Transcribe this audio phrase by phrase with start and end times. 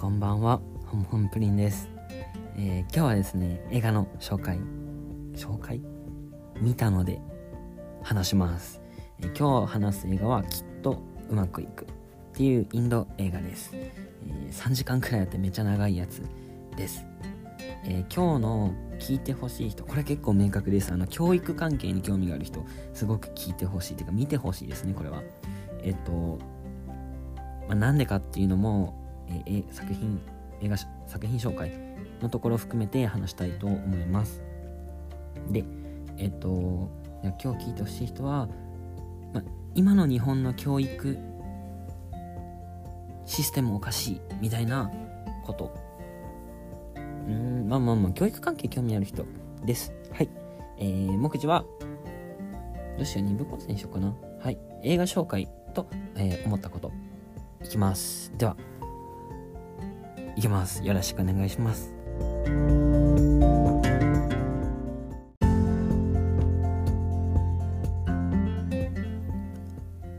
[0.00, 0.62] こんばんは。
[0.86, 1.90] ホンホンプリンです、
[2.56, 4.58] えー今日はですね映画の紹介。
[5.34, 5.82] 紹介？
[6.58, 7.20] 見たので
[8.02, 8.80] 話します、
[9.18, 11.88] えー今日話す映画はきっとうまくいくっ
[12.32, 16.22] ていうインド映画です、えー3時間くらいあってめっちゃ長いやつ
[16.78, 17.04] です、
[17.84, 20.94] えー今日の聞いてほしい人これ結構明確です。
[20.94, 25.20] あの教育関係に興味がある人すごく聞いてほしいというか見てほしいですねこれは。
[25.82, 26.38] えっと
[27.68, 28.99] まあ、なんでかっていうのも、
[29.46, 30.20] え作品
[30.60, 30.76] 映画
[31.06, 31.72] 作品紹介
[32.20, 34.42] のところを含めて話したいと思います。
[35.50, 35.64] で
[36.16, 36.90] えっと
[37.42, 38.48] 今日聞いてほしい人は、
[39.32, 39.42] ま、
[39.74, 41.18] 今の日本の教育
[43.26, 44.90] システムおかしいみたいな
[45.44, 45.74] こと。
[46.96, 49.24] うんまあまあまあ教育関係興味ある人
[49.64, 49.92] です。
[50.12, 50.28] はい。
[50.78, 51.64] えー、目次は
[52.96, 54.14] どうしよう2部構成にしようかな。
[54.42, 54.58] はい。
[54.82, 56.90] 映画紹介と、えー思ったこと。
[57.62, 58.32] いきます。
[58.36, 58.56] では。
[60.40, 60.82] いきます。
[60.82, 61.92] よろしくお願いします。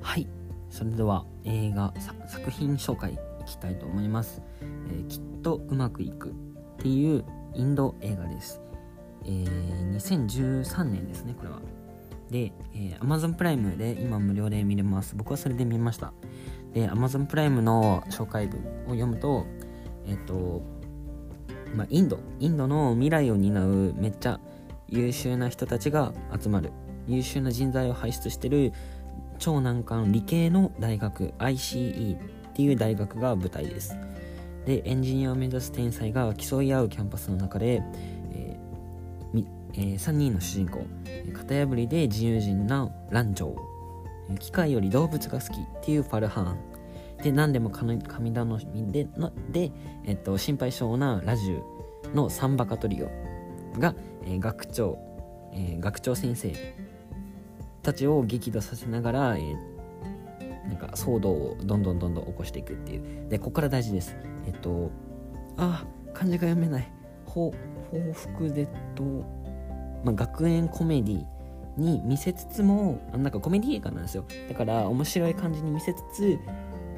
[0.00, 0.26] はい。
[0.70, 1.92] それでは映画
[2.26, 6.32] 作品紹介いきたいと思います、えーきっとうまくいくっ
[6.78, 7.22] ていう
[7.54, 8.62] インド映画です、
[9.26, 11.60] えー2013年ですねこれは。
[12.30, 15.14] で、えー Amazon プライムで今無料で見れます。
[15.14, 16.14] 僕はそれで見ました。
[16.72, 19.46] で Amazon プライムの紹介文を読むと
[20.06, 20.62] えっ、と
[21.74, 24.40] まあインドインドの未来を担うめっちゃ
[24.88, 26.72] 優秀な人たちが集まる
[27.06, 28.72] 優秀な人材を輩出してる
[29.38, 32.18] 超難関理系の大学 ICE っ
[32.54, 33.96] ていう大学が舞台です。
[34.64, 37.82] でエンジニアを目指す天才が競い合うキャンパスの中で、
[38.32, 38.66] えー
[39.32, 40.86] みえ3人の主人公
[41.32, 46.75] 型破りで自由人なランジョー機械より動物が好きっていうファルハーン。
[47.22, 49.08] で何でも神頼みで
[49.50, 49.72] で、
[50.04, 53.06] えっと、心配性なラジュのサンバカトリオ
[53.78, 53.94] が、
[54.24, 54.98] えー学長、
[55.52, 56.52] えー学長先生
[57.82, 59.76] たちを激怒させながら、えー
[60.68, 63.28] なんか騒動をどんどんどんどん起こしていくっていう。
[63.28, 64.16] でここから大事です。
[64.46, 64.90] えっと
[65.56, 66.92] ああ漢字が読めない。
[67.26, 67.52] 報
[68.12, 69.04] 復でと、
[70.04, 71.24] まあ、学園コメディ
[71.76, 74.24] に見せつつもあなんかコメディ映画なんですよ。
[74.48, 76.38] だから面白い感じに見せつつ、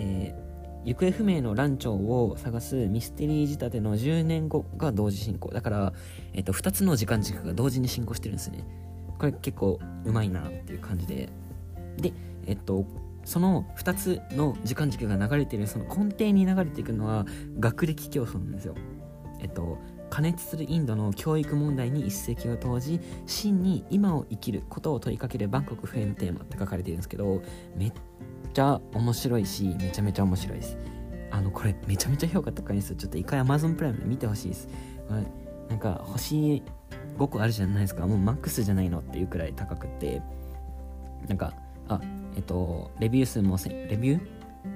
[0.00, 0.50] えー
[0.84, 5.50] 行方不明のランチョウを探すミステリー仕立ての10年後が同時進行。
[5.50, 5.92] だから、
[6.32, 8.64] えっと2つの時間軸が同時に進行してるんですね。
[9.18, 11.28] これ結構うまいなっていう感じで。
[11.98, 12.14] で
[12.46, 12.86] えっと
[13.26, 17.26] その2つの時間軸が流れてるその根底に流れていくのは
[17.58, 18.74] 学歴競争なんですよ。
[19.40, 19.76] えっと
[20.10, 27.40] 過熱するインドの教育問題に一石を投じ真に今を生きることを問いかけるバンコク不変のテーマって書かれてるんですけど
[27.76, 27.92] めっ
[28.52, 30.76] ちゃ面白いしめちゃめちゃ面白いです。
[31.30, 32.96] あのこれめちゃめちゃ評価高いんですよ。
[32.96, 34.68] ちょっと一回 Amazon プライムで見てほしいです。
[35.68, 36.62] なんか星
[37.16, 38.06] 5個あるじゃないですか。
[38.06, 40.20] もうマックスじゃないのっていうくらい高くって。
[41.28, 41.52] なんか
[41.86, 42.00] あ
[42.34, 44.20] えっとレビュー数もレビュー？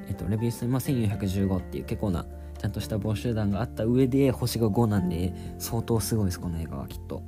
[0.09, 2.25] えっとレビュー数も1415っていう結構な
[2.59, 7.23] ちゃんとした募集団があった上で星が5なんで相当すごいですこの映画はきっと。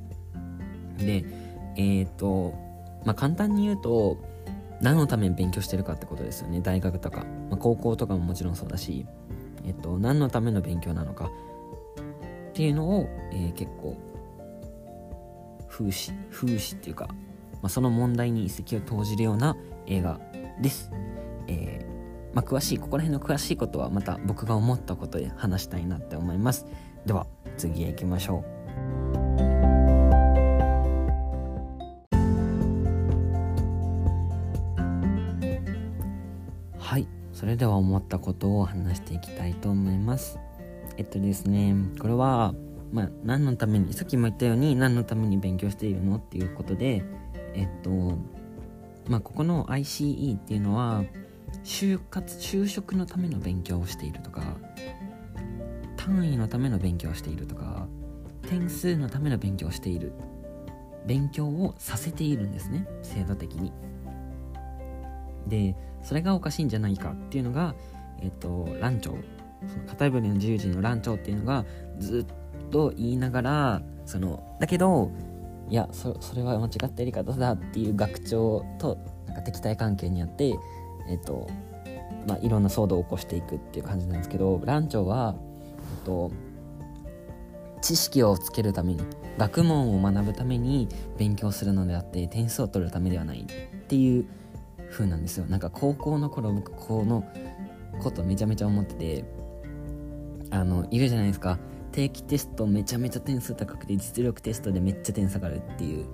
[0.98, 1.24] で
[1.76, 2.54] えっと
[3.04, 4.16] まあ簡単に言うと
[4.80, 9.06] 何のために勉強してるかってことですよね大学とか、まあ、高校とかももちろんそうだし
[9.64, 11.30] えっと何のための勉強なのか。
[12.50, 13.98] っていうのを、えー結構
[15.68, 17.08] 風刺風刺っていうか、
[17.60, 19.54] まあ、その問題に一石を投じるような
[19.86, 20.18] 映画
[20.62, 20.90] です。
[21.48, 21.85] えー
[22.36, 26.66] まあ、詳しいここら辺の詳しいことはまた僕が思ったことで話したいなって思います。
[27.06, 27.26] では
[27.56, 28.56] 次へ行きましょう。
[36.78, 40.38] はいそれでは思ったことを話していきたいと思います。
[40.98, 42.52] えっとですねこれは
[42.92, 47.02] まあ、何のためにさっきも言ったように何のために勉強しているのっていうことで
[47.54, 47.90] えっと
[49.08, 51.02] まあここの ICE っていうのは
[51.64, 54.42] 就活就職のための勉強をしているとか
[55.96, 57.86] 単位のための勉強をしているとか
[58.48, 60.12] 点数のための勉強をしている
[61.06, 63.72] 勉強をさせているんですね制度的に。
[65.46, 67.74] でそれがおかしいんじゃないかっていうのが
[68.20, 69.24] えっとランチョウ
[69.68, 71.64] その片振りの自由人のランチョウっていうのが
[71.98, 75.10] ずっと言いながらそのだけど
[75.68, 80.54] いやそそれは間違ったやり方だっていう学長となんか敵対関係にあって
[81.08, 81.46] えっと
[82.26, 85.34] まあいろんな騒動を起こしていくっていう感じなんですけどランチョは
[85.98, 86.30] えっと
[87.82, 89.00] 知識をつけるために
[89.38, 90.88] 学問を学ぶために
[91.18, 93.46] 勉強するのであって点数を取るためではないっ
[93.86, 94.26] ていう
[94.90, 95.46] 風なんですよ。
[95.46, 97.24] なんか高校の頃僕この
[98.02, 99.24] ことめちゃめちゃ思ってて
[100.50, 101.58] あのいるじゃないですか。
[101.92, 106.06] 定期テストめちゃめちゃ点数高くて実力テストでめっちゃ点下がるっていう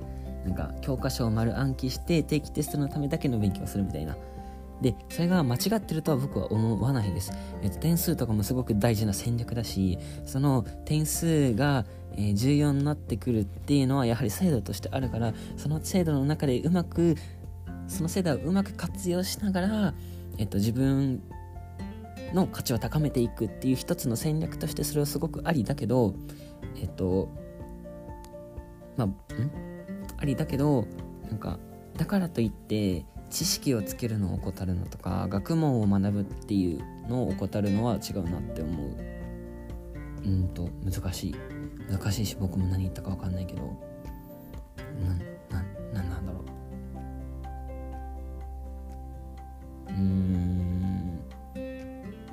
[0.44, 4.16] なんか教科書を丸暗記して定期テストのためだけの勉強するみたいな
[4.82, 7.32] でそれが間違ってるとは僕は思わないです、
[7.62, 11.86] えっと、点数とかもすごく大事な戦略だしその点数が、
[12.16, 17.14] え、重要になってくるっていうのはやはり制度としてあるからその制度の中でうまく
[17.86, 19.94] その制度をうまく活用しながら、
[20.38, 21.22] えっと、自分
[22.34, 26.14] の価値を高めていくっていう一つの戦略としてそれはすごくありだけど
[26.76, 27.28] えっと
[28.96, 29.16] まあん？
[30.16, 30.86] ありだけど
[31.28, 31.58] なんか
[31.96, 38.96] だからといって知識をつけるのを怠るのとか学問を学ぶっていうのを怠るのは違うなって思う。
[40.24, 41.36] うんと難しい。
[41.90, 43.62] 難しいし僕も何言ったか分かんないけど。
[45.50, 45.64] なな
[45.94, 46.44] なんなんだろ
[49.88, 49.92] う。
[49.92, 51.20] うん。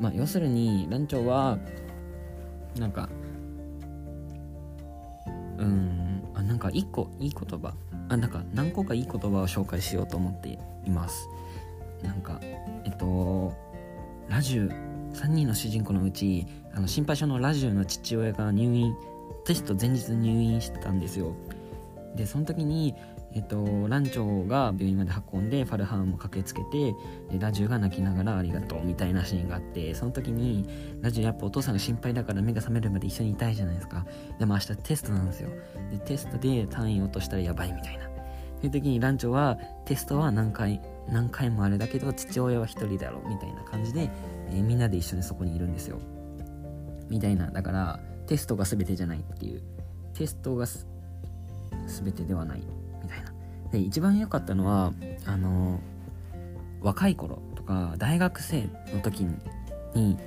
[0.02, 1.58] まあ要するに団長は
[2.78, 3.08] なんか
[6.72, 7.74] か一個いい言葉。
[8.10, 10.50] あなんか何個かいい言葉を紹介しようと思って
[10.86, 11.28] います。
[12.04, 13.54] なんかえっと
[14.30, 18.96] ラジュ3人の主人公のうちあの心配性のラジオの父親が入院
[19.46, 21.34] テスト前日入院してたんですよ。
[22.16, 22.96] でその時に
[23.34, 26.96] えっと、ランチョが病院まで運んでファルハンも駆けつけて
[27.32, 30.68] でラジュが泣きながらありがとうみたいなシーンがあってその時に
[31.02, 34.06] ラジュやっぱお父さんが心配だから目が覚めるまで一緒にいたいじゃないですか。
[34.40, 35.50] でも明日テストなんですよ。
[35.92, 38.06] でテストで単位落としたらやばいみたいな。
[38.06, 38.10] そ
[38.64, 44.10] ういう時にランチョはテストは何回何回もあれだけど父親は一人だろうみたいな感じで、
[44.50, 46.00] えー、みんなで一緒にそこにいるんですよ。
[47.10, 47.52] みたいな。
[47.52, 49.62] だからテストが全てじゃないっていう。
[50.14, 52.79] テストが全てではない。
[53.72, 54.94] で一番良かったのは
[55.26, 55.80] あの
[56.82, 59.26] 若い頃とか大学生の時
[59.94, 60.18] に、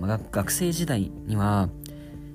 [0.00, 1.68] まあ、学生時代には、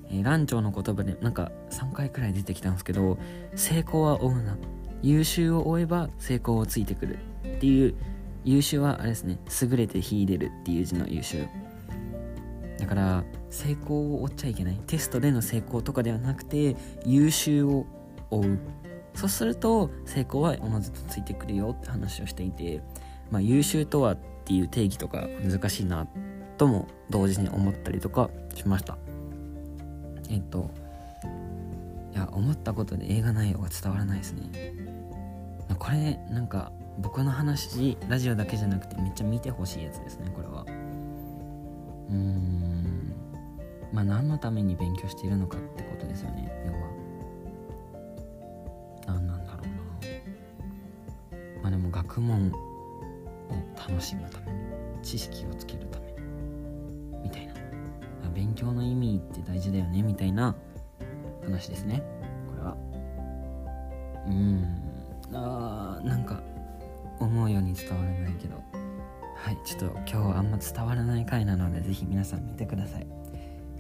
[0.10, 3.18] えー、ランチョの言葉でなんか3回くらい出てきたんですけど
[3.56, 4.57] 成功は追うな。
[5.04, 7.94] 優秀を追えば成功をついてくるっていう
[8.45, 11.45] 優秀はあれですね優れて秀でるっていう字の優秀。
[12.80, 14.80] だから成功を追っちゃいけない。
[14.88, 16.75] テストでの成功とかではなくて
[17.06, 17.86] 優秀を
[18.31, 18.60] 追う。
[19.15, 22.81] そうすると成功はおのずとついてくるよって話をしていて、
[23.31, 26.07] まあ、優秀とはっていう定義とか難しいな
[26.57, 28.98] とも同時に思ったりとかしました。
[30.30, 30.69] えっと
[32.13, 34.74] いや思ったことで映画内容が伝わらないですね。
[35.80, 40.63] これなんか僕の話ラジオだけじゃなくてめっちゃ見てほしいやつですねこれは。
[40.63, 43.13] うーん。
[43.92, 47.02] まあ何のために勉強しているのかってことですよね要は。
[52.13, 52.54] 学問を
[53.75, 54.45] 楽しむため
[55.01, 56.13] 知識をつけるため
[57.24, 57.54] みたいな。
[58.36, 60.56] 勉強の意味って大事だよねみたいな。
[61.44, 62.04] 話ですね。
[62.48, 62.77] これは。
[64.27, 64.80] うん。
[65.33, 66.42] あなんか
[67.19, 68.62] 思うように伝わらないけど。
[69.36, 73.07] はいちょっと今日はあんま伝わらない回なので是非皆さん見てください。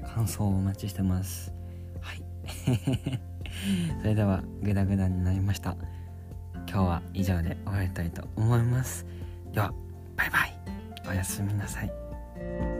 [0.03, 1.53] 感想をお待ちしてます。
[2.01, 2.23] はい。
[4.01, 5.77] それではグダグダになりました。
[6.73, 9.05] 今日は以上で終わりたいと思います。
[9.51, 9.71] では
[10.15, 10.59] バイバイ。
[11.07, 12.72] おやすみなさい。